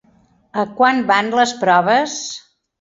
A 0.61 0.65
quant 0.79 1.03
van 1.13 1.31
les 1.41 1.55
proves? 1.61 2.19